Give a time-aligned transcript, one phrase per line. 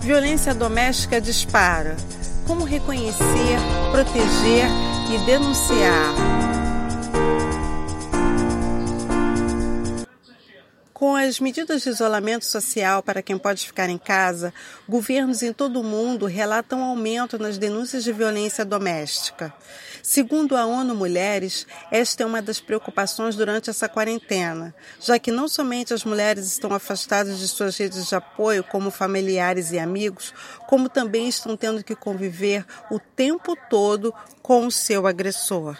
[0.00, 1.96] Violência doméstica dispara.
[2.46, 3.56] Como reconhecer,
[3.90, 4.66] proteger
[5.10, 6.43] e denunciar?
[10.94, 14.54] Com as medidas de isolamento social para quem pode ficar em casa,
[14.88, 19.52] governos em todo o mundo relatam aumento nas denúncias de violência doméstica.
[20.04, 25.48] Segundo a ONU Mulheres, esta é uma das preocupações durante essa quarentena, já que não
[25.48, 30.32] somente as mulheres estão afastadas de suas redes de apoio, como familiares e amigos,
[30.68, 35.76] como também estão tendo que conviver o tempo todo com o seu agressor.